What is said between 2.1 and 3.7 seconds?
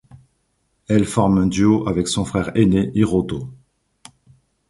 frère ainé Hiroto.